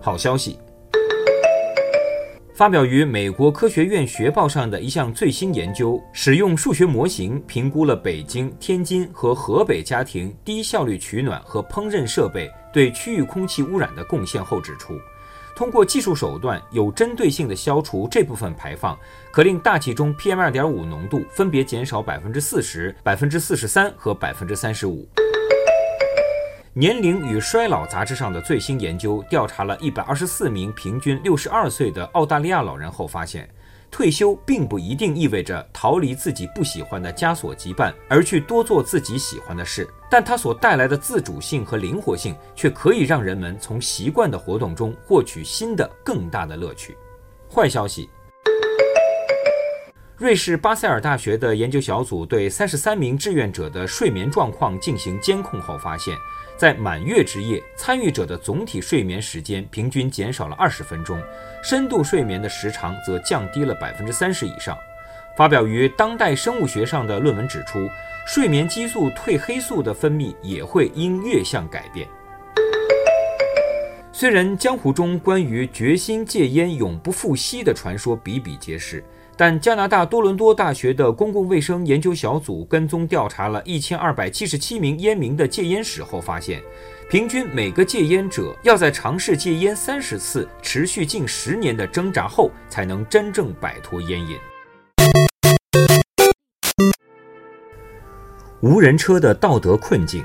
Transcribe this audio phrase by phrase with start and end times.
[0.00, 0.58] 好消息。
[2.52, 14.92] 发表于美国科学院学报上的一项最新研究，使用数学模型评估了北京、天津和河北家庭低效率取暖和烹饪设备对区域空气污染的贡献后指出，
[15.56, 18.94] 通过技术手段有针对性地消除这部分排放，
[19.32, 25.08] 可令大气中 PM2.5 浓度分别减少百分之四十、百分之四十三和百分之三十五。
[26.72, 33.50] 年龄与衰老杂志上的最新研究调查了一百二十四名平均六十二岁的澳大利亚老人后发现，
[33.90, 39.88] 退休并不一定意味着逃离自己不喜欢的枷锁羁绊，而去多做自己喜欢的事。
[40.08, 46.96] 但它所带来的自主性和灵活性，却可以让人们从习惯的活动中获取新的、更大的乐趣。
[47.52, 48.08] 坏消息。
[50.16, 56.14] 瑞士巴塞尔大学的研究小组对三十三名志愿者的睡眠状况进行监控后发现，
[56.60, 61.18] 在满月之夜，参与者的总体睡眠时间平均减少了二十分钟，
[61.62, 64.76] 深度睡眠的时长则降低了百分之三十以上。
[65.38, 67.88] 发表于《当代生物学》上的论文指出，
[68.26, 72.06] 睡眠激素褪黑素的分泌也会因月相改变。
[74.20, 79.02] 虽然江湖中关于决心戒烟永不复吸的传说比比皆是。
[79.34, 86.62] 但加拿大多伦多大学的公共卫生研究小组跟踪调查了一千二百七十七名烟民的戒烟史后发现，
[87.08, 94.36] 平均每个戒烟者要在尝试戒烟三十次、持续近十年的挣扎后，才能真正摆脱烟瘾。
[98.60, 100.22] 无人车的道德困境。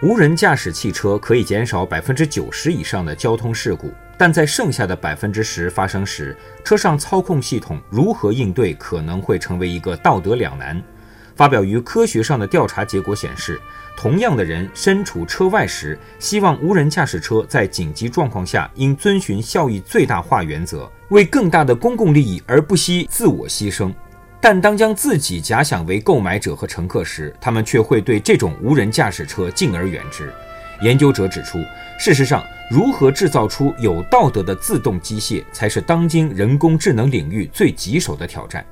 [0.00, 10.80] 无人驾驶汽车可以减少百分之九十以上的交通事故，但在剩下的百分之十发生时，车上操控系统如何应对可能会成为一个道德两难。
[11.34, 13.60] 发表于科学上的调查结果显示，
[13.96, 23.92] 同样的人身处车外时，希望无人驾驶车在紧急状况下应遵循效益最大化原则，为更大的公共利益而不惜自我牺牲。
[24.40, 30.32] 但当将自己假想为购买者和乘客时，他们却会对这种无人驾驶车敬而远之。
[30.80, 31.58] 研究者指出，
[31.98, 38.64] 事实上，如何制造出有道德的自动机械，才是当今人工智能领域最棘手的挑战。